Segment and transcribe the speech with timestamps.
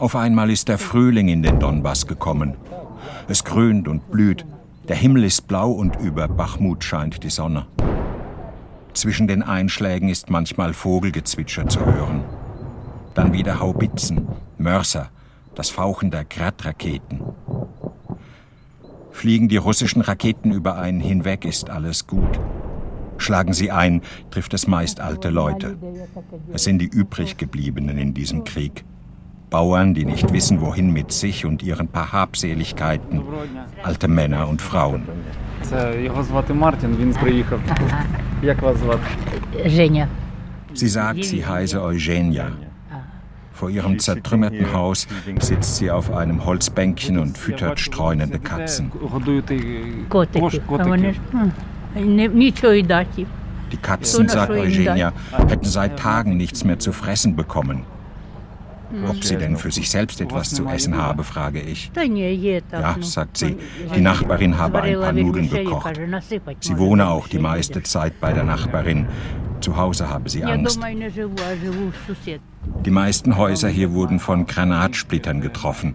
[0.00, 2.56] Auf einmal ist der Frühling in den Donbass gekommen.
[3.28, 4.46] Es grünt und blüht.
[4.88, 7.66] Der Himmel ist blau und über Bachmut scheint die Sonne.
[8.94, 12.24] Zwischen den Einschlägen ist manchmal Vogelgezwitscher zu hören.
[13.12, 14.26] Dann wieder Haubitzen,
[14.56, 15.10] Mörser,
[15.54, 17.20] das Fauchen der Gradraketen.
[19.10, 22.40] Fliegen die russischen Raketen über einen hinweg, ist alles gut.
[23.18, 25.76] Schlagen sie ein, trifft es meist alte Leute.
[26.54, 28.82] Es sind die übriggebliebenen in diesem Krieg.
[29.50, 33.22] Bauern, die nicht wissen, wohin mit sich und ihren paar Habseligkeiten,
[33.82, 35.02] alte Männer und Frauen.
[40.72, 42.52] Sie sagt, sie heiße Eugenia.
[43.52, 45.06] Vor ihrem zertrümmerten Haus
[45.40, 48.90] sitzt sie auf einem Holzbänkchen und füttert streunende Katzen.
[53.72, 55.12] Die Katzen, sagt Eugenia,
[55.48, 57.84] hätten seit Tagen nichts mehr zu fressen bekommen.
[59.08, 61.90] Ob sie denn für sich selbst etwas zu essen habe, frage ich.
[62.72, 63.56] Ja, sagt sie,
[63.94, 66.00] die Nachbarin habe ein paar Nudeln gekocht.
[66.60, 69.06] Sie wohne auch die meiste Zeit bei der Nachbarin.
[69.60, 70.80] Zu Hause habe sie Angst.
[72.84, 75.94] Die meisten Häuser hier wurden von Granatsplittern getroffen.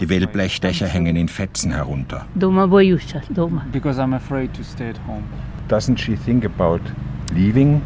[0.00, 2.26] Die Wellblechdächer hängen in Fetzen herunter.
[5.68, 6.80] Doesn't she think about
[7.34, 7.80] leaving?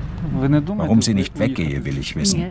[0.76, 2.46] Warum sie nicht weggehe, will ich wissen.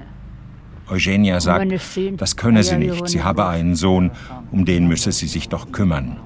[0.90, 1.72] Eugenia sagt,
[2.18, 3.08] das könne sie nicht.
[3.08, 4.12] Sie habe einen Sohn,
[4.52, 6.18] um den müsse sie sich doch kümmern.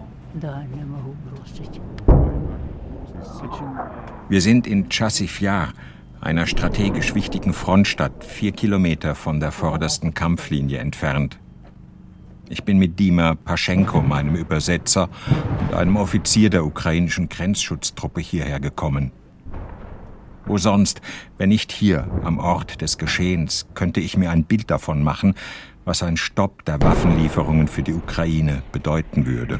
[4.29, 5.73] Wir sind in Chassifjar,
[6.21, 11.37] einer strategisch wichtigen Frontstadt, vier Kilometer von der vordersten Kampflinie entfernt.
[12.47, 15.09] Ich bin mit Dima Paschenko, meinem Übersetzer,
[15.61, 19.11] und einem Offizier der ukrainischen Grenzschutztruppe hierher gekommen.
[20.45, 21.01] Wo sonst,
[21.37, 25.35] wenn nicht hier, am Ort des Geschehens, könnte ich mir ein Bild davon machen,
[25.85, 29.59] was ein Stopp der Waffenlieferungen für die Ukraine bedeuten würde.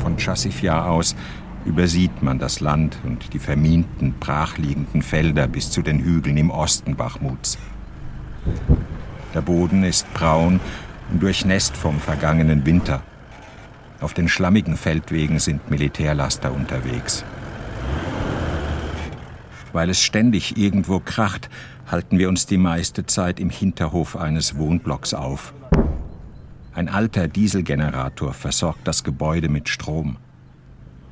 [0.00, 1.14] Von Chassifjar aus
[1.64, 6.96] übersieht man das Land und die verminten, brachliegenden Felder bis zu den Hügeln im Osten
[6.96, 7.58] Bachmuts.
[9.34, 10.60] Der Boden ist braun
[11.12, 13.02] und durchnässt vom vergangenen Winter.
[14.00, 17.24] Auf den schlammigen Feldwegen sind Militärlaster unterwegs.
[19.72, 21.48] Weil es ständig irgendwo kracht,
[21.86, 25.54] halten wir uns die meiste Zeit im Hinterhof eines Wohnblocks auf.
[26.72, 30.16] Ein alter Dieselgenerator versorgt das Gebäude mit Strom.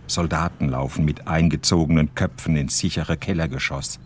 [0.07, 4.01] Soldaten laufen mit eingezogenen Köpfen ins sichere Kellergeschoss.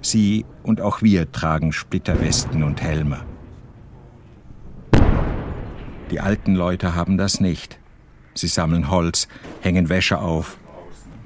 [0.00, 3.20] Sie und auch wir tragen Splitterwesten und Helme.
[6.10, 7.78] Die alten Leute haben das nicht.
[8.34, 9.28] Sie sammeln Holz,
[9.60, 10.56] hängen Wäsche auf,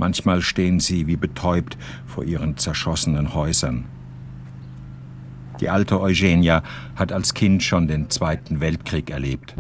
[0.02, 3.84] Manchmal stehen sie wie betäubt vor ihren zerschossenen Häusern.
[5.60, 6.64] Die alte Eugenia
[6.96, 9.54] hat als Kind schon den Zweiten Weltkrieg erlebt.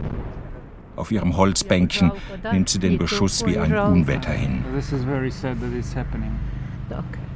[0.96, 2.10] Auf ihrem Holzbänkchen
[2.50, 4.64] nimmt sie den Beschuss wie ein Unwetter hin.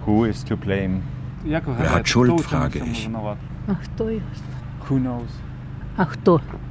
[0.05, 1.01] Who is to blame?
[1.45, 3.09] Wer hat Schuld, frage ich.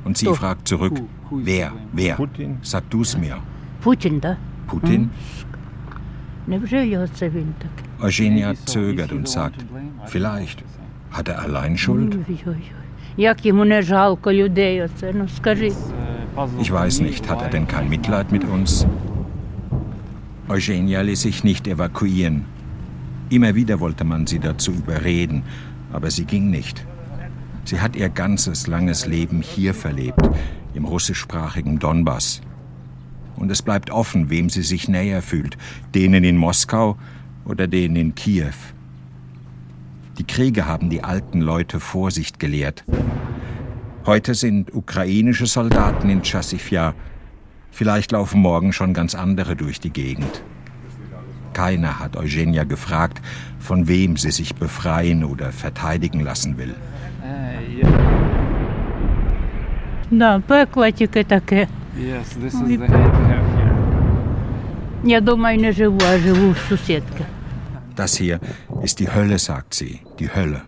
[0.04, 2.18] Und sie fragt zurück, wer, wer?
[2.62, 3.38] Sag du's mir.
[3.80, 4.36] Putin, da?
[4.68, 5.12] Putin?
[8.00, 9.66] Eugenia zögert und sagt,
[10.06, 10.64] vielleicht
[11.12, 12.18] hat er allein Schuld?
[16.60, 18.86] Ich weiß nicht, hat er denn kein Mitleid mit uns?
[20.48, 22.46] Eugenia ließ sich nicht evakuieren.
[23.30, 25.44] Immer wieder wollte man sie dazu überreden,
[25.92, 26.86] aber sie ging nicht.
[27.64, 30.22] Sie hat ihr ganzes langes Leben hier verlebt,
[30.76, 32.42] im russischsprachigen Donbass
[33.37, 35.57] Und es bleibt offen, wem sie sich näher fühlt,
[35.95, 36.99] denen in Moskau
[37.45, 38.59] oder denen in Kiew.
[40.19, 42.85] Die Kriege haben die alten Leute Vorsicht gelehrt.
[44.05, 46.95] Heute sind ukrainische Soldaten in Chassifja.
[47.71, 50.43] Vielleicht laufen morgen schon ganz andere durch die Gegend.
[51.53, 53.23] Keiner hat Eugenia gefragt,
[53.59, 56.75] von wem sie sich befreien oder verteidigen lassen will.
[60.13, 61.69] Да, пекло тільки таке.
[61.97, 63.81] Yes, this is the hate we have here.
[65.05, 67.25] Я думаю, не живу, а живу в сусідки.
[67.97, 68.41] Das hier
[68.83, 70.63] ist die Hölle, sagt sie, die Hölle.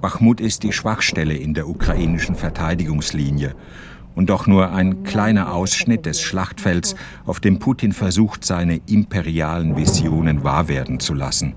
[0.00, 3.54] Bachmut ist die Schwachstelle in der ukrainischen Verteidigungslinie
[4.14, 6.94] und doch nur ein kleiner Ausschnitt des Schlachtfelds,
[7.24, 11.54] auf dem Putin versucht, seine imperialen Visionen wahr werden zu lassen.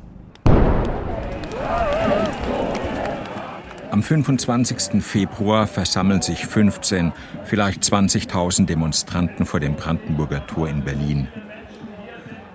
[3.90, 5.02] Am 25.
[5.02, 11.26] Februar versammeln sich 15, vielleicht 20.000 Demonstranten vor dem Brandenburger Tor in Berlin.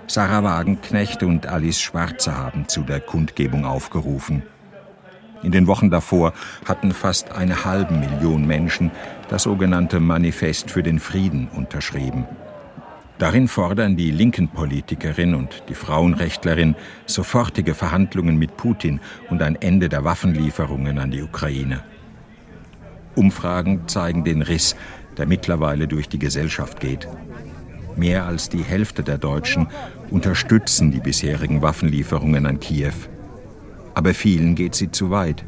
[0.07, 4.43] Sarah Wagenknecht und Alice Schwarze haben zu der Kundgebung aufgerufen.
[5.43, 6.31] In den Wochen davor
[6.63, 8.91] hatten fast eine halbe Million Menschen
[9.27, 12.25] das sogenannte Manifest für den Frieden unterschrieben.
[13.17, 16.75] Darin fordern die linken Politikerin und die Frauenrechtlerin
[17.05, 21.83] sofortige Verhandlungen mit Putin und ein Ende der Waffenlieferungen an die Ukraine.
[23.15, 24.75] Umfragen zeigen den Riss,
[25.17, 27.07] der mittlerweile durch die Gesellschaft geht.
[27.95, 29.67] Mehr als die Hälfte der Deutschen
[30.09, 32.93] unterstützen die bisherigen Waffenlieferungen an Kiew.
[33.93, 35.45] Aber vielen geht sie zu weit.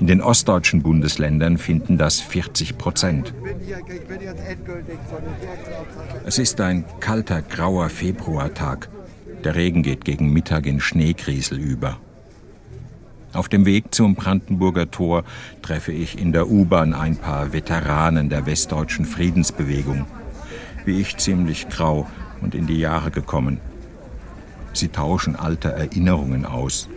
[0.00, 3.34] In den ostdeutschen Bundesländern finden das 40 Prozent.
[6.24, 8.88] Es ist ein kalter, grauer Februartag.
[9.44, 11.98] Der Regen geht gegen Mittag in Schneekriesel über.
[13.32, 15.24] Auf dem Weg zum Brandenburger Tor
[15.60, 20.06] treffe ich in der U-Bahn ein paar Veteranen der westdeutschen Friedensbewegung.
[20.84, 22.06] Wie ich ziemlich grau
[22.40, 23.60] und in die Jahre gekommen.
[24.72, 26.88] Sie tauschen alte Erinnerungen aus.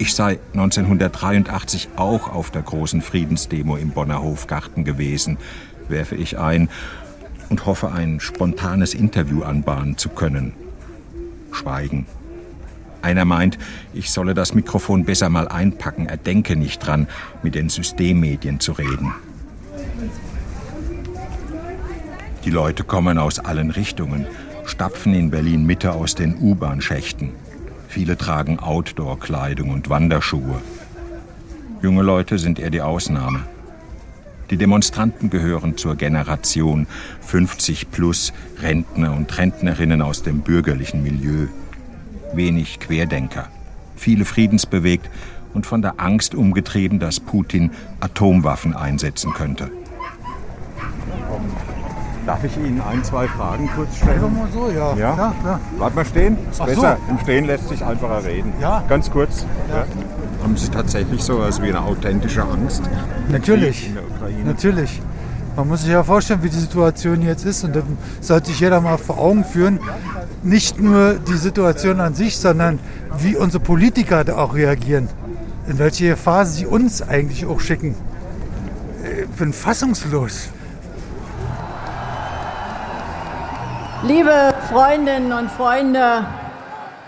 [0.00, 5.36] Ich sei 1983 auch auf der großen Friedensdemo im Bonner Hofgarten gewesen,
[5.90, 6.70] werfe ich ein
[7.50, 10.54] und hoffe, ein spontanes Interview anbahnen zu können.
[11.52, 12.06] Schweigen.
[13.02, 13.58] Einer meint,
[13.92, 17.06] ich solle das Mikrofon besser mal einpacken, er denke nicht dran,
[17.42, 19.12] mit den Systemmedien zu reden.
[22.46, 24.26] Die Leute kommen aus allen Richtungen,
[24.64, 27.32] stapfen in Berlin Mitte aus den U-Bahn-Schächten.
[27.90, 30.62] Viele tragen Outdoor-Kleidung und Wanderschuhe.
[31.82, 33.40] Junge Leute sind eher die Ausnahme.
[34.48, 36.86] Die Demonstranten gehören zur Generation
[37.22, 38.32] 50 plus
[38.62, 41.48] Rentner und Rentnerinnen aus dem bürgerlichen Milieu.
[42.32, 43.48] Wenig Querdenker,
[43.96, 45.10] viele friedensbewegt
[45.52, 49.68] und von der Angst umgetrieben, dass Putin Atomwaffen einsetzen könnte.
[52.26, 54.12] Darf ich Ihnen ein, zwei Fragen kurz stellen?
[54.12, 54.94] Einfach mal so, ja.
[54.94, 55.16] Ja?
[55.16, 55.60] ja klar.
[55.76, 56.98] Bleibt mal stehen, ist Ach besser.
[57.06, 57.12] so.
[57.12, 58.52] Im Stehen lässt sich einfacher reden.
[58.60, 58.84] Ja.
[58.88, 59.46] Ganz kurz.
[59.70, 59.84] Ja.
[60.42, 62.82] Haben Sie tatsächlich so was wie eine authentische Angst?
[63.28, 63.88] Natürlich.
[63.88, 64.44] In der Ukraine?
[64.44, 65.02] Natürlich.
[65.56, 68.80] Man muss sich ja vorstellen, wie die Situation jetzt ist und dann sollte sich jeder
[68.80, 69.80] mal vor Augen führen,
[70.42, 72.78] nicht nur die Situation an sich, sondern
[73.18, 75.08] wie unsere Politiker da auch reagieren.
[75.66, 77.94] In welche Phase sie uns eigentlich auch schicken.
[79.20, 80.50] Ich bin fassungslos.
[84.02, 86.24] Liebe Freundinnen und Freunde,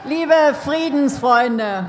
[0.05, 1.87] liebe Friedensfreunde,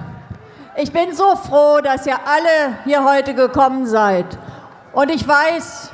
[0.78, 4.26] ich bin so froh, dass ihr alle hier heute gekommen seid.
[4.94, 5.92] Und ich weiß,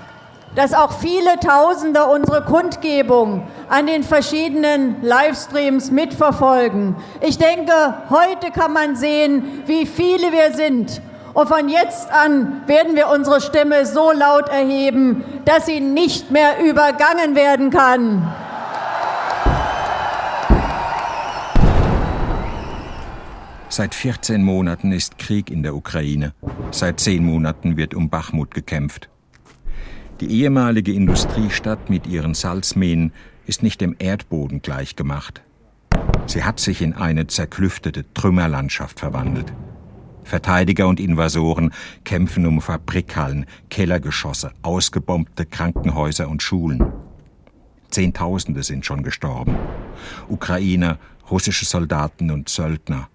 [0.54, 6.96] dass auch viele Tausende unsere Kundgebung an den verschiedenen Livestreams mitverfolgen.
[7.22, 7.74] Ich denke,
[8.12, 11.02] heute kann man sehen, wie viele wir sind.
[11.34, 16.64] Und von jetzt an werden wir unsere Stimme so laut erheben, dass sie nicht mehr
[16.64, 18.32] übergangen werden kann.
[23.72, 26.34] Seit 14 Monaten ist Krieg in der Ukraine.
[26.72, 29.10] Seit 10 Monaten wird um Bachmut gekämpft.
[30.22, 33.14] Die ehemalige Industriestadt mit ihren Salzmähen
[33.46, 35.44] ist nicht dem Erdboden gleichgemacht.
[36.26, 39.54] Sie hat sich in eine zerklüftete Trümmerlandschaft verwandelt.
[40.24, 41.72] Verteidiger und Invasoren
[42.04, 46.92] kämpfen um Fabrikhallen, Kellergeschosse, ausgebombte Krankenhäuser und Schulen.
[47.92, 49.56] Zehntausende sind schon gestorben.
[50.28, 50.98] Ukrainer,
[51.30, 53.10] russische Soldaten und Söldner.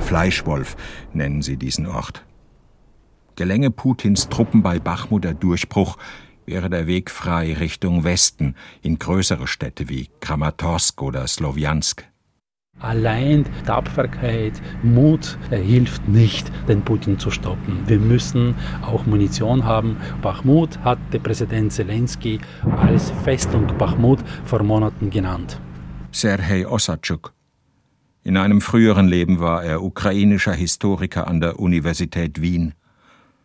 [0.00, 0.76] Fleischwolf
[1.12, 2.24] nennen sie diesen Ort.
[3.36, 5.98] Gelänge Putins Truppen bei Bachmut der Durchbruch,
[6.46, 12.04] wäre der Weg frei Richtung Westen in größere Städte wie Kramatorsk oder Slowiansk.
[12.78, 17.82] Allein Tapferkeit, Mut äh, hilft nicht, den Putin zu stoppen.
[17.86, 19.96] Wir müssen auch Munition haben.
[20.20, 22.38] Bachmut hat der Präsident Zelensky
[22.76, 25.58] als Festung Bachmut vor Monaten genannt.
[26.10, 27.35] Serhei Ossadschuk.
[28.26, 32.74] In einem früheren Leben war er ukrainischer Historiker an der Universität Wien.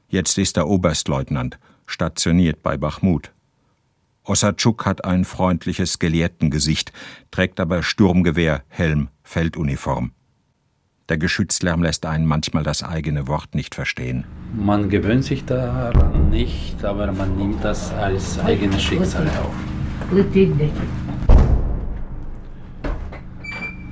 [0.09, 3.31] Jetzt ist er Oberstleutnant, stationiert bei Bachmut.
[4.23, 6.93] Ossadschuk hat ein freundliches Gelehrtengesicht,
[7.29, 10.13] trägt aber Sturmgewehr, Helm, Felduniform.
[11.09, 14.25] Der Geschützlärm lässt einen manchmal das eigene Wort nicht verstehen.
[14.55, 19.53] Man gewöhnt sich daran nicht, aber man nimmt das als eigenes Schicksal auf.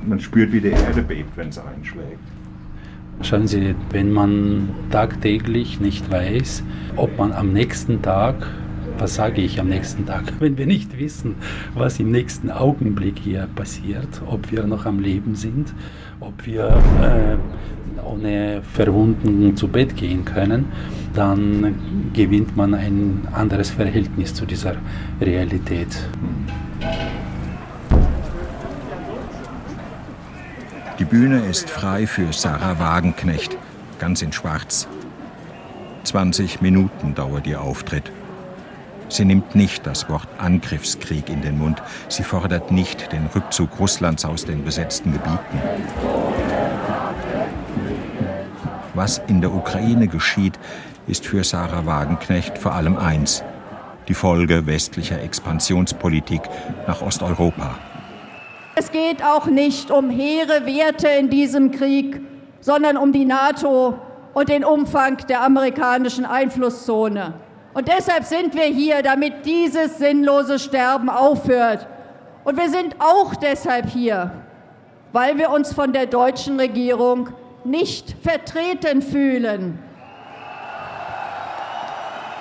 [0.05, 2.19] Man spürt, wie die Erde bebt, wenn es einschlägt.
[3.21, 6.63] Schauen Sie, wenn man tagtäglich nicht weiß,
[6.95, 8.47] ob man am nächsten Tag,
[8.97, 11.35] was sage ich am nächsten Tag, wenn wir nicht wissen,
[11.73, 15.73] was im nächsten Augenblick hier passiert, ob wir noch am Leben sind,
[16.21, 16.67] ob wir
[17.01, 20.65] äh, ohne Verwundungen zu Bett gehen können,
[21.13, 21.75] dann
[22.13, 24.75] gewinnt man ein anderes Verhältnis zu dieser
[25.19, 25.89] Realität.
[30.99, 33.57] Die Bühne ist frei für Sarah Wagenknecht.
[33.99, 34.85] ganz in Schwarz.
[36.03, 38.11] 20 Minuten dauert ihr Auftritt.
[39.07, 41.81] Sie nimmt nicht das Wort Angriffskrieg in den Mund.
[42.09, 45.61] Sie fordert nicht den Rückzug Russlands aus den besetzten Gebieten.
[48.93, 50.59] Was in der Ukraine geschieht,
[51.07, 53.41] ist für Sarah Wagenknecht vor allem eins.
[54.09, 56.41] Die Folge westlicher Expansionspolitik
[56.87, 57.77] nach Osteuropa.
[58.79, 62.21] Es geht auch nicht um hehre Werte in diesem Krieg,
[62.61, 63.99] sondern um die NATO
[64.33, 67.33] und den Umfang der amerikanischen Einflusszone.
[67.73, 71.87] Und deshalb sind wir hier, damit dieses sinnlose Sterben aufhört.
[72.45, 74.31] Und wir sind auch deshalb hier,
[75.11, 77.31] weil wir uns von der deutschen Regierung
[77.65, 79.77] nicht vertreten fühlen.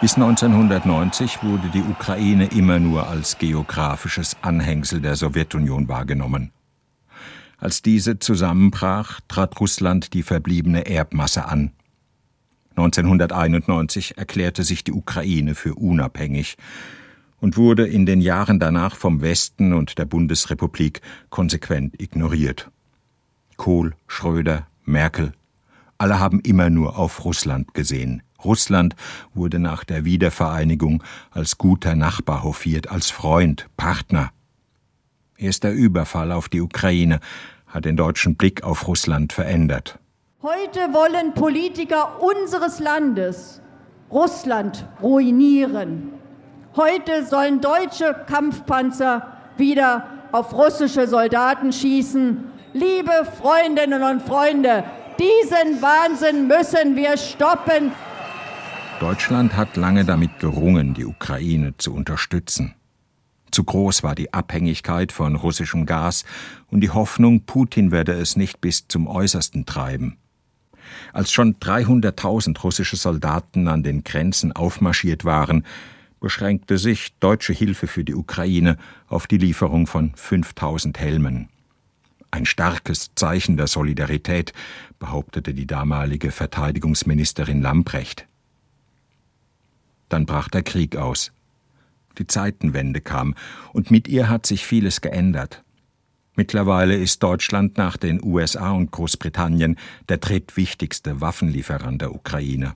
[0.00, 6.52] Bis 1990 wurde die Ukraine immer nur als geografisches Anhängsel der Sowjetunion wahrgenommen.
[7.58, 11.72] Als diese zusammenbrach, trat Russland die verbliebene Erbmasse an.
[12.76, 16.56] 1991 erklärte sich die Ukraine für unabhängig
[17.40, 22.70] und wurde in den Jahren danach vom Westen und der Bundesrepublik konsequent ignoriert.
[23.56, 25.32] Kohl, Schröder, Merkel,
[25.98, 28.22] alle haben immer nur auf Russland gesehen.
[28.44, 28.94] Russland
[29.34, 34.30] wurde nach der Wiedervereinigung als guter Nachbar hofiert, als Freund, Partner.
[35.36, 37.20] Erst der Überfall auf die Ukraine
[37.66, 39.98] hat den deutschen Blick auf Russland verändert.
[40.42, 43.60] Heute wollen Politiker unseres Landes
[44.10, 46.12] Russland ruinieren.
[46.76, 52.44] Heute sollen deutsche Kampfpanzer wieder auf russische Soldaten schießen.
[52.72, 54.84] Liebe Freundinnen und Freunde,
[55.18, 57.92] diesen Wahnsinn müssen wir stoppen.
[59.00, 62.74] Deutschland hat lange damit gerungen, die Ukraine zu unterstützen.
[63.52, 66.24] Zu groß war die Abhängigkeit von russischem Gas
[66.66, 70.18] und die Hoffnung, Putin werde es nicht bis zum Äußersten treiben.
[71.12, 75.64] Als schon 300.000 russische Soldaten an den Grenzen aufmarschiert waren,
[76.18, 81.48] beschränkte sich deutsche Hilfe für die Ukraine auf die Lieferung von 5000 Helmen.
[82.32, 84.52] Ein starkes Zeichen der Solidarität,
[84.98, 88.26] behauptete die damalige Verteidigungsministerin Lamprecht.
[90.08, 91.32] Dann brach der Krieg aus.
[92.18, 93.34] Die Zeitenwende kam,
[93.72, 95.62] und mit ihr hat sich vieles geändert.
[96.34, 99.76] Mittlerweile ist Deutschland nach den USA und Großbritannien
[100.08, 102.74] der drittwichtigste Waffenlieferant der Ukraine.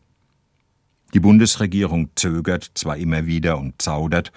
[1.14, 4.32] Die Bundesregierung zögert zwar immer wieder und zaudert,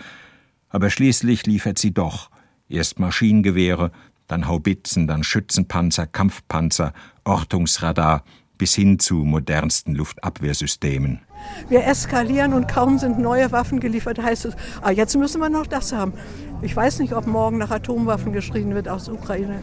[0.70, 2.30] aber schließlich liefert sie doch
[2.70, 3.92] erst Maschinengewehre,
[4.28, 8.24] dann Haubitzen, dann Schützenpanzer, Kampfpanzer, Ortungsradar
[8.58, 11.22] bis hin zu modernsten Luftabwehrsystemen.
[11.70, 15.68] Wir eskalieren und kaum sind neue Waffen geliefert, heißt es, ah, jetzt müssen wir noch
[15.68, 16.14] das haben.
[16.62, 19.60] Ich weiß nicht, ob morgen nach Atomwaffen geschrien wird aus Ukraine.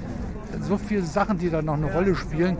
[0.60, 2.56] So viele Sachen, die da noch eine Rolle spielen.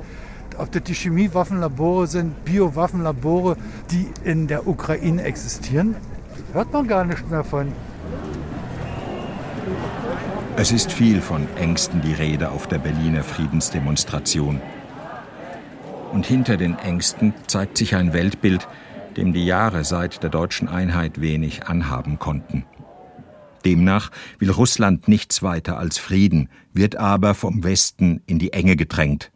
[0.59, 3.57] Ob das die Chemiewaffenlabore sind, Biowaffenlabore,
[3.91, 5.97] die in der Ukraine existieren,
[6.53, 7.73] hört man gar nicht mehr von.
[10.57, 14.61] Es ist viel von Ängsten die Rede auf der Berliner Friedensdemonstration.
[16.13, 18.69] Und hinter den Ängsten zeigt sich ein Weltbild,
[19.17, 22.65] dem die Jahre seit der deutschen Einheit wenig anhaben konnten.
[23.65, 29.31] Demnach will Russland nichts weiter als Frieden, wird aber vom Westen in die Enge gedrängt.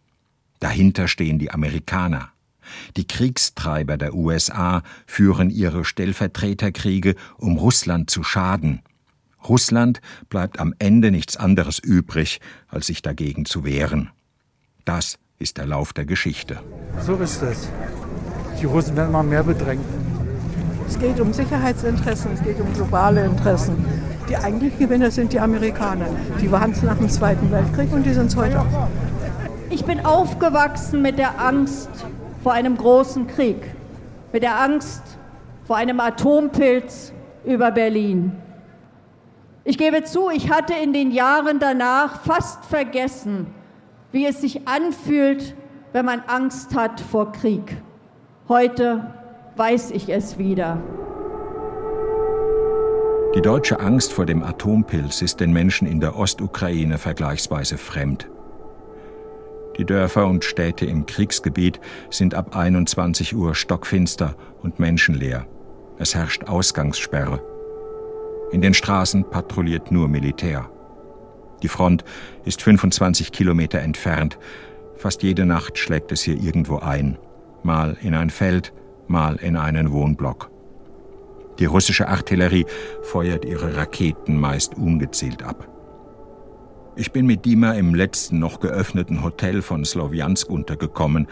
[0.60, 2.30] Dahinter stehen die Amerikaner.
[2.96, 8.82] Die Kriegstreiber der USA führen ihre Stellvertreterkriege, um Russland zu schaden.
[9.48, 14.10] Russland bleibt am Ende nichts anderes übrig, als sich dagegen zu wehren.
[14.84, 16.60] Das ist der Lauf der Geschichte.
[17.00, 17.68] So ist es.
[18.60, 19.84] Die Russen werden immer mehr bedrängt.
[20.88, 23.84] Es geht um Sicherheitsinteressen, es geht um globale Interessen.
[24.28, 26.06] Die eigentlichen Gewinner sind die Amerikaner.
[26.40, 28.88] Die waren es nach dem Zweiten Weltkrieg und die sind es heute auch.
[29.68, 31.90] Ich bin aufgewachsen mit der Angst
[32.42, 33.56] vor einem großen Krieg,
[34.32, 35.02] mit der Angst
[35.64, 37.12] vor einem Atompilz
[37.44, 38.32] über Berlin.
[39.64, 43.48] Ich gebe zu, ich hatte in den Jahren danach fast vergessen,
[44.12, 45.54] wie es sich anfühlt,
[45.92, 47.76] wenn man Angst hat vor Krieg.
[48.48, 49.12] Heute
[49.56, 50.80] weiß ich es wieder.
[53.34, 58.30] Die deutsche Angst vor dem Atompilz ist den Menschen in der Ostukraine vergleichsweise fremd.
[59.78, 65.44] Die Dörfer und Städte im Kriegsgebiet sind ab 21 Uhr stockfinster und menschenleer.
[65.98, 67.42] Es herrscht Ausgangssperre.
[68.52, 70.70] In den Straßen patrouilliert nur Militär.
[71.64, 72.04] Die Front
[72.44, 74.38] ist 25 Kilometer entfernt.
[74.94, 77.18] Fast jede Nacht schlägt es hier irgendwo ein
[77.66, 78.72] mal in ein Feld,
[79.08, 80.50] mal in einen Wohnblock.
[81.58, 82.64] Die russische Artillerie
[83.02, 85.68] feuert ihre Raketen meist ungezielt ab.
[86.96, 91.26] Ich bin mit Dima im letzten noch geöffneten Hotel von Slowiansk untergekommen.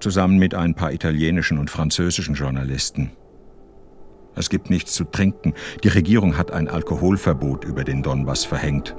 [0.00, 3.10] zusammen mit ein paar italienischen und französischen Journalisten.
[4.36, 5.54] Es gibt nichts zu trinken.
[5.82, 8.94] Die Regierung hat ein Alkoholverbot über den Donbass verhängt.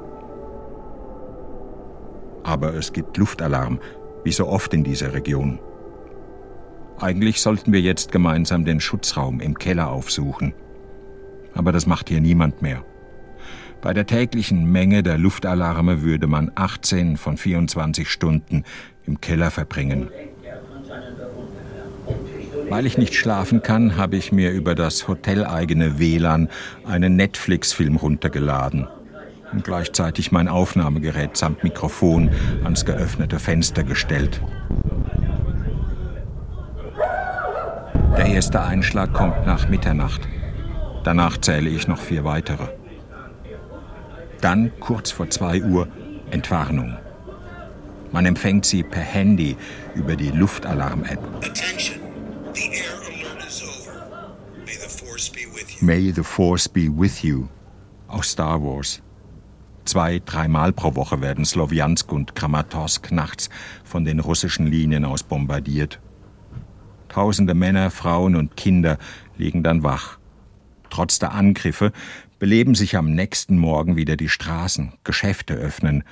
[2.43, 3.79] Aber es gibt Luftalarm,
[4.25, 5.59] wie so oft in dieser Region.
[6.99, 10.53] Eigentlich sollten wir jetzt gemeinsam den Schutzraum im Keller aufsuchen.
[11.53, 12.83] Aber das macht hier niemand mehr.
[13.81, 18.65] Bei der täglichen Menge der Luftalarme würde man 18 von 24 Stunden
[19.05, 20.09] im Keller verbringen.
[22.67, 26.49] Weil ich nicht schlafen kann, habe ich mir über das hoteleigene WLAN
[26.85, 28.87] einen Netflix-Film runtergeladen
[29.51, 32.29] und gleichzeitig mein Aufnahmegerät samt Mikrofon
[32.63, 34.41] ans geöffnete Fenster gestellt.
[38.19, 40.27] Der erste Einschlag kommt nach Mitternacht.
[41.05, 42.67] Danach zähle ich noch vier weitere.
[44.41, 45.87] Dann, kurz vor zwei Uhr,
[46.29, 46.97] Entwarnung.
[48.11, 49.55] Man empfängt sie per Handy
[49.95, 51.17] über die Luftalarm-App.
[55.79, 57.47] May the Force be with you
[58.09, 59.01] aus Star Wars.
[59.85, 63.49] Zwei, dreimal pro Woche werden Slowiansk und Kramatorsk nachts
[63.85, 66.01] von den russischen Linien aus bombardiert.
[67.09, 68.97] Tausende Männer, Frauen und Kinder
[69.37, 70.17] liegen dann wach.
[70.89, 71.91] Trotz der Angriffe
[72.39, 76.03] beleben sich am nächsten Morgen wieder die Straßen, Geschäfte öffnen,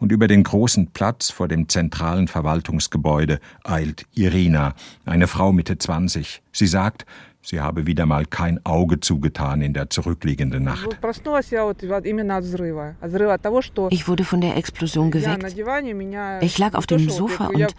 [0.00, 6.40] und über den großen Platz vor dem zentralen Verwaltungsgebäude eilt Irina, eine Frau Mitte 20.
[6.52, 7.04] Sie sagt,
[7.50, 10.98] Sie habe wieder mal kein Auge zugetan in der zurückliegenden Nacht.
[13.88, 15.56] Ich wurde von der Explosion geweckt.
[16.42, 17.74] Ich lag auf dem Sofa und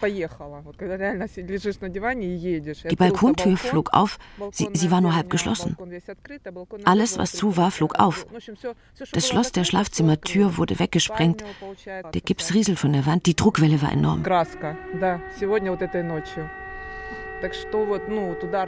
[2.90, 4.18] die Balkontür flog auf.
[4.50, 5.76] Sie, sie war nur halb geschlossen.
[6.84, 8.26] Alles, was zu war, flog auf.
[9.12, 11.44] Das Schloss der Schlafzimmertür wurde weggesprengt.
[12.12, 14.24] Der Gipsriesel von der Wand, die Druckwelle war enorm.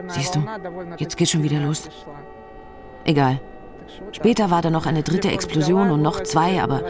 [0.09, 0.43] Siehst du,
[0.99, 1.89] jetzt geht schon wieder los.
[3.05, 3.41] Egal.
[4.13, 6.83] Später war da noch eine dritte Explosion und noch zwei, aber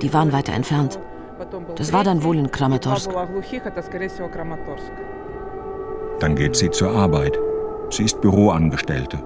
[0.00, 0.98] die waren weiter entfernt.
[1.76, 3.10] Das war dann wohl in Kramatorsk.
[6.20, 7.38] Dann geht sie zur Arbeit.
[7.90, 9.18] Sie ist Büroangestellte.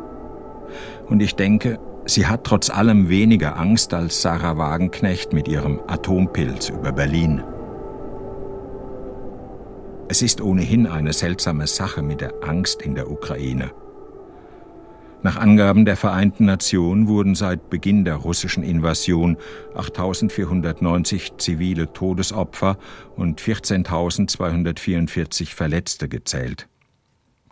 [1.09, 6.69] Und ich denke, sie hat trotz allem weniger Angst als Sarah Wagenknecht mit ihrem Atompilz
[6.69, 7.43] über Berlin.
[10.11, 13.71] Es ist ohnehin eine seltsame Sache mit der Angst in der Ukraine.
[15.23, 19.37] Nach Angaben der Vereinten Nationen wurden seit Beginn der russischen Invasion
[19.77, 22.77] 8.490 zivile Todesopfer
[23.15, 26.67] und 14.244 Verletzte gezählt.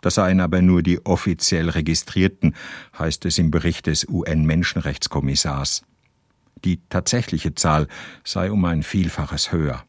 [0.01, 2.55] Das seien aber nur die offiziell registrierten,
[2.97, 5.83] heißt es im Bericht des UN-Menschenrechtskommissars.
[6.65, 7.87] Die tatsächliche Zahl
[8.25, 9.85] sei um ein Vielfaches höher.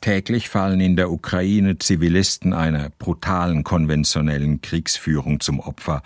[0.00, 6.02] Täglich fallen in der Ukraine Zivilisten einer brutalen konventionellen Kriegsführung zum Opfer,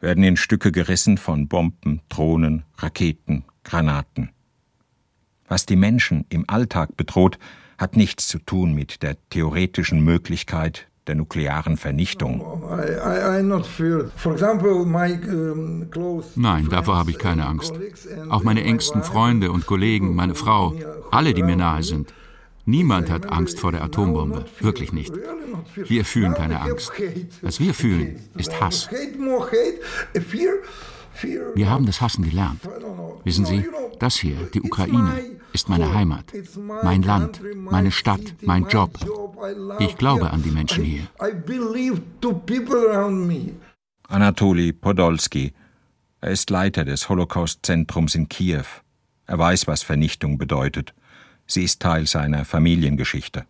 [0.00, 4.30] werden in Stücke gerissen von Bomben, Drohnen, Raketen, Granaten.
[5.48, 7.38] Was die Menschen im Alltag bedroht,
[7.78, 12.42] hat nichts zu tun mit der theoretischen Möglichkeit der nuklearen Vernichtung.
[16.34, 17.74] Nein, davor habe ich keine Angst.
[18.28, 20.74] Auch meine engsten Freunde und Kollegen, meine Frau,
[21.12, 22.12] alle, die mir nahe sind.
[22.68, 25.14] Niemand hat Angst vor der Atombombe, wirklich nicht.
[25.76, 26.92] Wir fühlen keine Angst.
[27.40, 28.90] Was wir fühlen, ist Hass.
[31.54, 32.60] Wir haben das Hassen gelernt.
[33.24, 33.64] Wissen Sie,
[34.00, 35.12] das hier, die Ukraine,
[35.52, 36.32] ist meine Heimat,
[36.82, 38.98] mein Land, meine Stadt, mein Job.
[39.78, 41.06] Ich glaube an die Menschen hier.
[44.08, 45.52] Anatoli Podolski.
[46.20, 48.64] Er ist Leiter des Holocaust-Zentrums in Kiew.
[49.26, 50.94] Er weiß, was Vernichtung bedeutet.
[51.46, 53.44] Sie ist Teil seiner Familiengeschichte.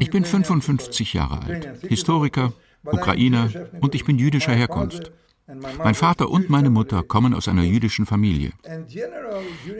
[0.00, 2.52] Ich bin 55 Jahre alt, Historiker,
[2.84, 5.12] Ukrainer und ich bin jüdischer Herkunft.
[5.78, 8.52] Mein Vater und meine Mutter kommen aus einer jüdischen Familie.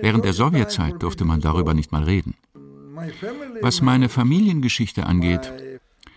[0.02, 2.34] Während der Sowjetzeit durfte man darüber nicht mal reden.
[3.62, 5.52] Was meine Familiengeschichte angeht,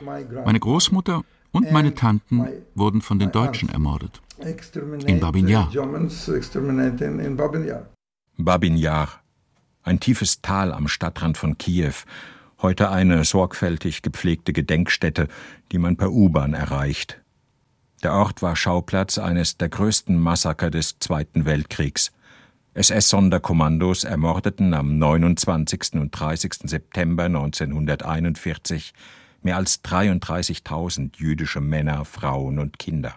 [0.02, 4.22] meine Großmutter und meine Tanten wurden von den Deutschen ermordet.
[5.08, 5.48] In Babin
[8.78, 9.22] Yar.
[9.88, 11.94] Ein tiefes Tal am Stadtrand von Kiew,
[12.62, 15.30] heute eine sorgfältig gepflegte Gedenkstätte,
[15.72, 17.22] die man per U-Bahn erreicht.
[18.04, 22.12] Der Ort war Schauplatz eines der größten Massaker des Zweiten Weltkriegs.
[22.74, 25.94] SS-Sonderkommandos ermordeten am 29.
[25.94, 26.70] und 30.
[26.70, 28.94] September 1941
[29.42, 33.16] mehr als 33.000 jüdische Männer, Frauen und Kinder.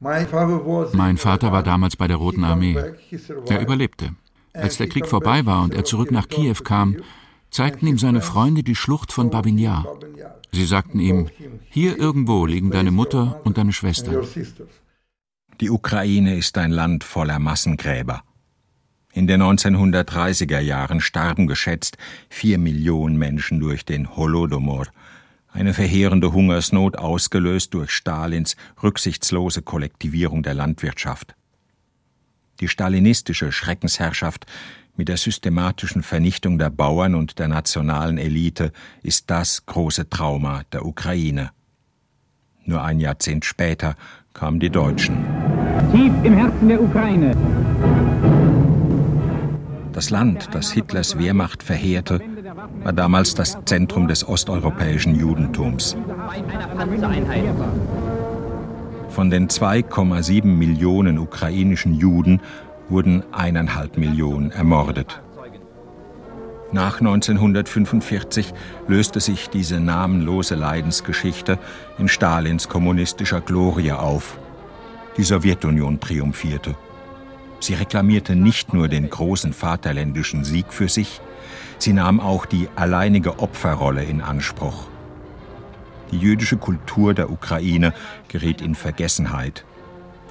[0.00, 2.74] Mein Vater war damals bei der Roten Armee.
[3.46, 4.16] Er überlebte.
[4.52, 6.96] Als der Krieg vorbei war und er zurück nach Kiew kam,
[7.50, 9.86] zeigten ihm seine Freunde die Schlucht von Babin Yar.
[10.52, 11.28] Sie sagten ihm,
[11.68, 14.26] hier irgendwo liegen deine Mutter und deine Schwestern.
[15.60, 18.22] Die Ukraine ist ein Land voller Massengräber.
[19.12, 24.86] In den 1930er Jahren starben geschätzt vier Millionen Menschen durch den Holodomor,
[25.52, 31.34] eine verheerende Hungersnot ausgelöst durch Stalins rücksichtslose Kollektivierung der Landwirtschaft.
[32.60, 34.46] Die stalinistische Schreckensherrschaft
[34.96, 40.84] mit der systematischen Vernichtung der Bauern und der nationalen Elite ist das große Trauma der
[40.84, 41.52] Ukraine.
[42.64, 43.96] Nur ein Jahrzehnt später
[44.34, 45.24] kamen die Deutschen.
[45.92, 47.34] Tief im Herzen der Ukraine.
[49.92, 52.20] Das Land, das Hitlers Wehrmacht verheerte,
[52.82, 55.96] war damals das Zentrum des osteuropäischen Judentums.
[59.10, 62.40] Von den 2,7 Millionen ukrainischen Juden
[62.88, 65.20] wurden eineinhalb Millionen ermordet.
[66.72, 68.54] Nach 1945
[68.86, 71.58] löste sich diese namenlose Leidensgeschichte
[71.98, 74.38] in Stalins kommunistischer Glorie auf.
[75.16, 76.76] Die Sowjetunion triumphierte.
[77.58, 81.20] Sie reklamierte nicht nur den großen vaterländischen Sieg für sich,
[81.78, 84.86] sie nahm auch die alleinige Opferrolle in Anspruch.
[86.12, 87.92] Die jüdische Kultur der Ukraine
[88.29, 89.63] geriet in Vergessenheit.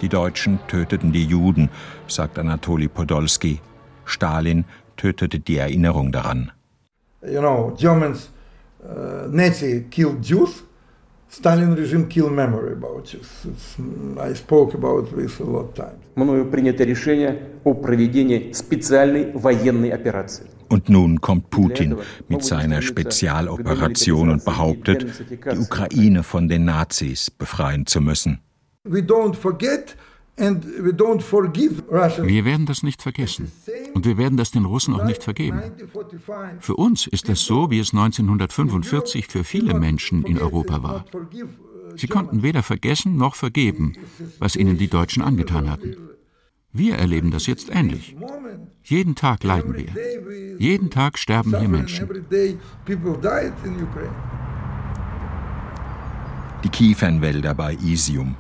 [0.01, 1.71] Die Deutschen töteten die Juden,
[2.09, 3.61] sagt Anatoli Podolsky.
[4.05, 4.65] Stalin
[4.97, 6.51] tötete die Erinnerung daran.
[7.23, 8.31] You know, Germans,
[8.83, 10.65] uh, Nazi killed Jews.
[11.29, 13.29] Stalin regime killed memory about Jews.
[13.45, 13.77] It's,
[14.21, 15.99] I spoke about this a lot of times.
[16.17, 20.47] Мною принято решение о проведении специальной военной операции.
[20.70, 21.96] Und nun kommt Putin
[22.28, 25.06] mit seiner Spezialoperation und behauptet,
[25.52, 28.40] die Ukraine von den Nazis befreien zu müssen.
[28.84, 29.08] Wir
[32.46, 33.52] werden das nicht vergessen.
[33.94, 35.62] Und wir werden das den Russen auch nicht vergeben.
[36.60, 41.06] Für uns ist das so, wie es 1945 für viele Menschen in Europa war.
[41.96, 43.94] Sie konnten weder vergessen noch vergeben,
[44.38, 45.98] was ihnen die Deutschen angetan hatten.
[46.80, 48.16] Wir erleben das jetzt ähnlich.
[48.86, 49.90] Jeden Tag leiden wir.
[50.60, 52.08] Jeden Tag sterben hier Menschen.
[56.64, 58.38] Die Kiefernwälder bei Isium.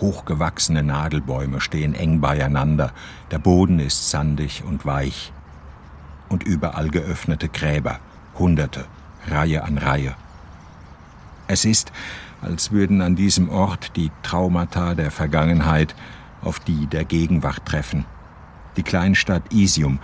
[0.00, 2.94] Hochgewachsene Nadelbäume stehen eng beieinander,
[3.30, 5.30] der Boden ist sandig und weich.
[6.30, 8.00] Und überall geöffnete Gräber,
[8.38, 8.86] Hunderte,
[9.28, 10.14] Reihe an Reihe.
[11.46, 11.92] Es ist,
[12.40, 15.94] als würden an diesem Ort die Traumata der Vergangenheit
[16.42, 18.04] auf die der Gegenwart treffen.
[18.76, 19.98] Die Kleinstadt Isium,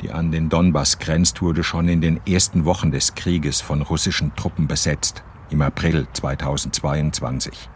[0.00, 4.34] die an den Donbass grenzt, wurde schon in den ersten Wochen des Krieges von russischen
[4.34, 7.68] Truppen besetzt, im April 2022.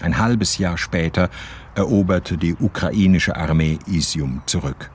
[0.00, 1.30] Ein halbes Jahr später
[1.74, 4.90] eroberte die ukrainische Armee Isium zurück.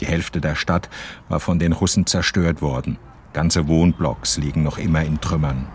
[0.00, 0.88] Die Hälfte der Stadt
[1.28, 2.98] war von den Russen zerstört worden.
[3.32, 5.66] Ganze Wohnblocks liegen noch immer in Trümmern.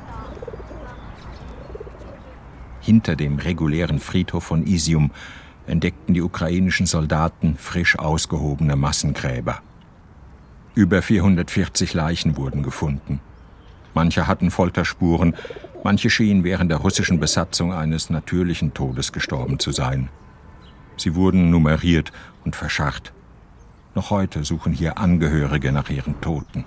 [2.79, 5.11] Hinter dem regulären Friedhof von Isium
[5.67, 9.61] entdeckten die ukrainischen Soldaten frisch ausgehobene Massengräber.
[10.75, 13.19] Über 440 Leichen wurden gefunden.
[13.93, 15.35] Manche hatten Folterspuren,
[15.83, 20.09] manche schienen während der russischen Besatzung eines natürlichen Todes gestorben zu sein.
[20.97, 22.11] Sie wurden nummeriert
[22.43, 23.13] und verscharrt.
[23.95, 26.65] Noch heute suchen hier Angehörige nach ihren Toten.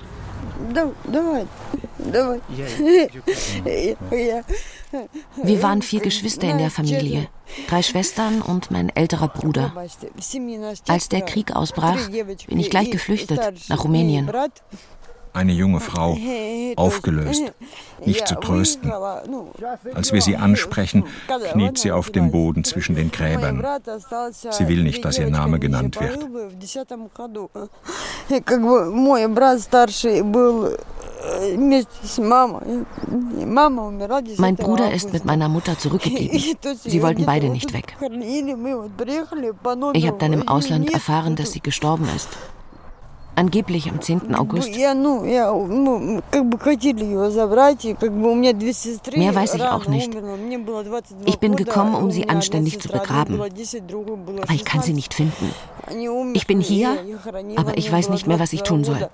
[5.43, 7.29] Wir waren vier Geschwister in der Familie,
[7.69, 9.73] drei Schwestern und mein älterer Bruder.
[10.89, 12.09] Als der Krieg ausbrach,
[12.49, 14.31] bin ich gleich geflüchtet nach Rumänien.
[15.37, 16.17] Eine junge Frau,
[16.77, 17.53] aufgelöst,
[18.07, 18.91] nicht zu trösten.
[19.93, 21.05] Als wir sie ansprechen,
[21.53, 23.63] kniet sie auf dem Boden zwischen den Gräbern.
[24.51, 26.27] Sie will nicht, dass ihr Name genannt wird.
[34.39, 36.41] Mein Bruder ist mit meiner Mutter zurückgeblieben.
[36.83, 37.97] Sie wollten beide nicht weg.
[39.93, 42.29] Ich habe dann im Ausland erfahren, dass sie gestorben ist.
[43.39, 44.35] Angeblich am 10.
[44.35, 44.75] August.
[44.75, 44.95] Mehr
[49.35, 50.17] weiß ich auch nicht.
[51.27, 53.35] Ich bin gekommen, um sie anständig zu begraben.
[53.35, 55.51] Aber ich kann sie nicht finden.
[56.33, 56.97] Ich bin hier,
[57.57, 59.07] aber ich weiß nicht mehr, was ich tun soll.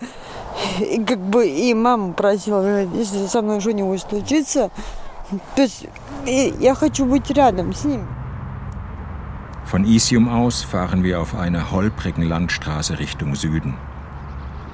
[9.64, 13.74] Von Isium aus fahren wir auf einer holprigen Landstraße Richtung Süden.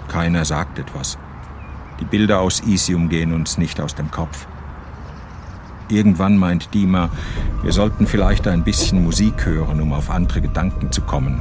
[0.08, 1.18] Keiner sagt etwas.
[2.00, 4.46] Die Bilder aus Isium gehen uns nicht aus dem Kopf.
[5.88, 7.10] Irgendwann meint Dima,
[7.62, 11.40] wir sollten vielleicht ein bisschen Musik hören, um auf andere Gedanken zu kommen.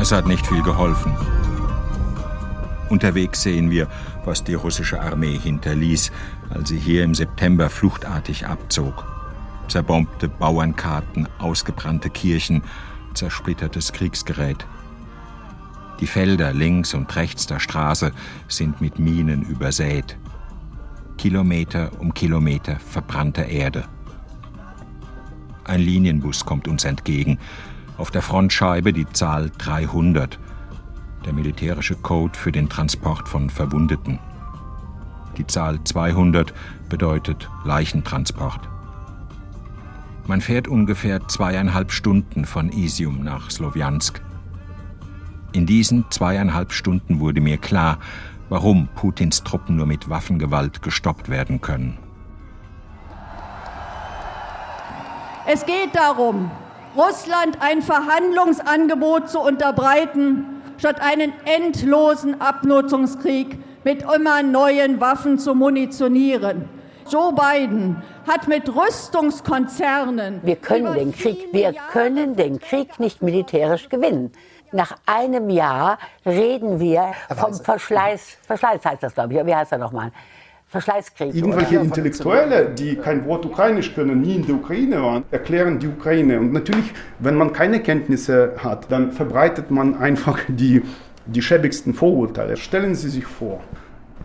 [0.00, 1.16] Es hat nicht viel geholfen.
[2.90, 3.88] Unterwegs sehen wir,
[4.24, 6.12] was die russische Armee hinterließ,
[6.50, 9.06] als sie hier im September fluchtartig abzog.
[9.68, 12.62] Zerbombte Bauernkarten, ausgebrannte Kirchen,
[13.14, 14.66] zersplittertes Kriegsgerät.
[16.00, 18.12] Die Felder links und rechts der Straße
[18.48, 20.16] sind mit Minen übersät.
[21.16, 23.84] Kilometer um Kilometer verbrannter Erde.
[25.64, 27.38] Ein Linienbus kommt uns entgegen.
[27.96, 30.38] Auf der Frontscheibe die Zahl 300,
[31.24, 34.18] der militärische Code für den Transport von Verwundeten.
[35.38, 36.52] Die Zahl 200
[36.88, 38.68] bedeutet Leichentransport.
[40.26, 44.22] Man fährt ungefähr zweieinhalb Stunden von Isium nach Slowiansk.
[45.54, 47.98] In diesen zweieinhalb Stunden wurde mir klar,
[48.48, 51.96] warum Putins Truppen nur mit Waffengewalt gestoppt werden können.
[55.46, 56.50] Es geht darum,
[56.96, 60.44] Russland ein Verhandlungsangebot zu unterbreiten,
[60.76, 66.68] statt einen endlosen Abnutzungskrieg mit immer neuen Waffen zu munitionieren.
[67.08, 70.40] Joe Biden hat mit Rüstungskonzernen.
[70.42, 74.32] Wir können den Krieg, wir können den Krieg nicht militärisch gewinnen.
[74.74, 79.46] Nach einem Jahr reden wir vom Verschleiß, Verschleiß heißt das, glaube ich.
[79.46, 80.10] Wie heißt er nochmal?
[80.66, 81.32] Verschleißkrieg.
[81.32, 81.84] Irgendwelche oder?
[81.84, 86.40] Intellektuelle, die kein Wort Ukrainisch können, nie in der Ukraine waren, erklären die Ukraine.
[86.40, 90.82] Und natürlich, wenn man keine Kenntnisse hat, dann verbreitet man einfach die,
[91.26, 92.56] die schäbigsten Vorurteile.
[92.56, 93.60] Stellen Sie sich vor,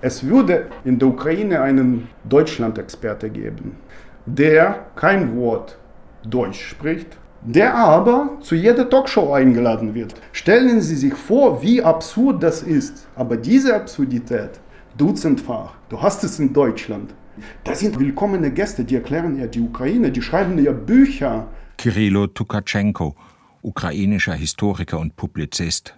[0.02, 3.78] es würde in der Ukraine einen Deutschland-Experte geben,
[4.26, 5.78] der kein Wort
[6.24, 10.14] Deutsch spricht, der aber zu jeder Talkshow eingeladen wird.
[10.32, 13.08] Stellen Sie sich vor, wie absurd das ist.
[13.16, 14.60] Aber diese Absurdität,
[14.98, 17.14] dutzendfach, du hast es in Deutschland.
[17.64, 21.48] Das sind willkommene Gäste, die erklären ja die Ukraine, die schreiben ja Bücher.
[21.78, 23.16] Kirilo Tukatschenko,
[23.62, 25.96] ukrainischer Historiker und Publizist.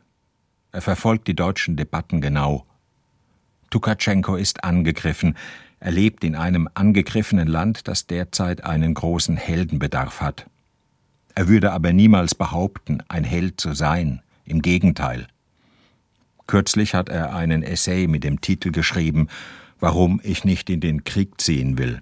[0.72, 2.66] Er verfolgt die deutschen Debatten genau.
[3.72, 5.36] Tukatschenko ist angegriffen.
[5.80, 10.46] Er lebt in einem angegriffenen Land, das derzeit einen großen Heldenbedarf hat.
[11.36, 14.22] Er würde aber niemals behaupten, ein Held zu sein.
[14.44, 15.28] Im Gegenteil.
[16.48, 19.28] Kürzlich hat er einen Essay mit dem Titel geschrieben
[19.80, 22.02] Warum ich nicht in den Krieg ziehen will.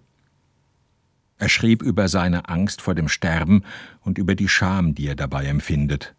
[1.38, 3.64] Er schrieb über seine Angst vor dem Sterben
[4.02, 6.14] und über die Scham, die er dabei empfindet.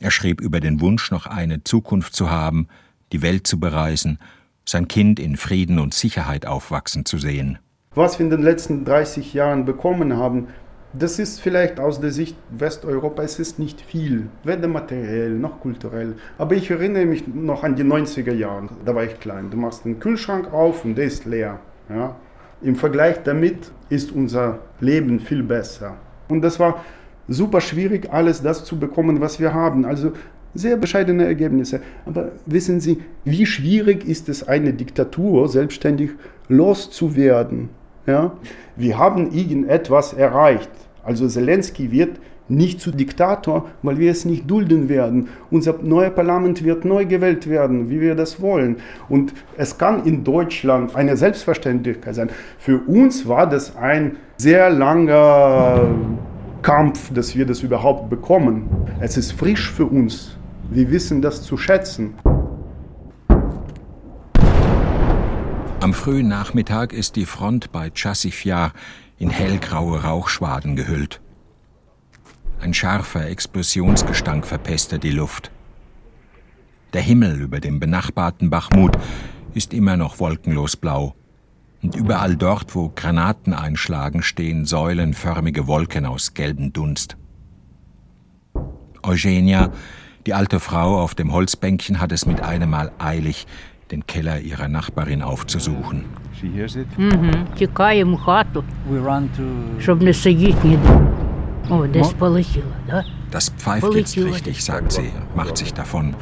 [0.00, 2.68] Er schrieb über den Wunsch, noch eine Zukunft zu haben,
[3.12, 4.18] die Welt zu bereisen,
[4.64, 7.58] sein Kind in Frieden und Sicherheit aufwachsen zu sehen.
[7.94, 10.48] Was wir in den letzten 30 Jahren bekommen haben,
[10.92, 16.14] das ist vielleicht aus der Sicht Westeuropa, es ist nicht viel, weder materiell noch kulturell.
[16.38, 19.50] Aber ich erinnere mich noch an die 90er Jahre, da war ich klein.
[19.50, 21.60] Du machst den Kühlschrank auf und der ist leer.
[21.90, 22.16] Ja?
[22.62, 25.96] Im Vergleich damit ist unser Leben viel besser.
[26.28, 26.84] Und das war
[27.28, 29.84] super schwierig, alles das zu bekommen, was wir haben.
[29.84, 30.12] Also
[30.54, 31.80] sehr bescheidene Ergebnisse.
[32.06, 36.10] Aber wissen Sie, wie schwierig ist es, eine Diktatur selbstständig
[36.48, 37.68] loszuwerden?
[38.08, 38.32] Ja?
[38.74, 40.70] Wir haben irgendetwas erreicht.
[41.04, 42.18] Also Zelensky wird
[42.48, 45.28] nicht zu Diktator, weil wir es nicht dulden werden.
[45.50, 48.76] Unser neues Parlament wird neu gewählt werden, wie wir das wollen.
[49.08, 52.30] Und es kann in Deutschland eine Selbstverständlichkeit sein.
[52.58, 55.88] Für uns war das ein sehr langer
[56.62, 58.68] Kampf, dass wir das überhaupt bekommen.
[59.00, 60.36] Es ist frisch für uns.
[60.70, 62.14] Wir wissen das zu schätzen.
[65.88, 68.74] Am frühen Nachmittag ist die Front bei Chassifjar
[69.16, 71.22] in hellgraue Rauchschwaden gehüllt.
[72.60, 75.50] Ein scharfer Explosionsgestank verpestet die Luft.
[76.92, 78.98] Der Himmel über dem benachbarten Bachmut
[79.54, 81.14] ist immer noch wolkenlos blau.
[81.82, 87.16] Und überall dort, wo Granaten einschlagen, stehen säulenförmige Wolken aus gelbem Dunst.
[89.02, 89.72] Eugenia,
[90.26, 93.46] die alte Frau auf dem Holzbänkchen, hat es mit einem Mal eilig,
[93.90, 96.04] den Keller ihrer Nachbarin aufzusuchen.
[103.30, 106.14] Das pfeift jetzt richtig, sagt sie, macht sich davon.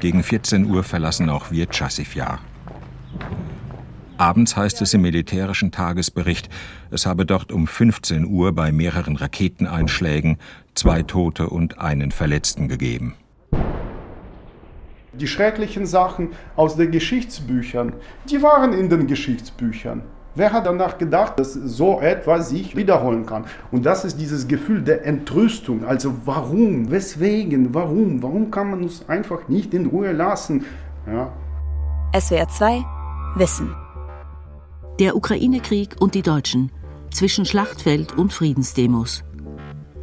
[0.00, 2.40] Gegen 14 Uhr verlassen auch wir Chassifjar.
[4.16, 6.48] Abends heißt es im militärischen Tagesbericht,
[6.90, 10.38] es habe dort um 15 Uhr bei mehreren Raketeneinschlägen
[10.74, 13.14] zwei Tote und einen Verletzten gegeben.
[15.18, 17.92] Die schrecklichen Sachen aus den Geschichtsbüchern,
[18.28, 20.02] die waren in den Geschichtsbüchern.
[20.36, 23.44] Wer hat danach gedacht, dass so etwas sich wiederholen kann?
[23.70, 25.84] Und das ist dieses Gefühl der Entrüstung.
[25.84, 30.64] Also warum, weswegen, warum, warum kann man uns einfach nicht in Ruhe lassen?
[31.06, 31.32] Ja.
[32.18, 32.84] SWR 2
[33.36, 33.74] Wissen.
[34.98, 36.72] Der Ukraine-Krieg und die Deutschen
[37.10, 39.22] zwischen Schlachtfeld und Friedensdemos.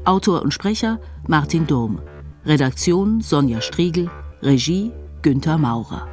[0.06, 2.00] Autor und Sprecher Martin Dom.
[2.45, 4.10] Redaktion Sonja Striegel.
[4.41, 4.91] Regie
[5.23, 6.11] Günther Maurer.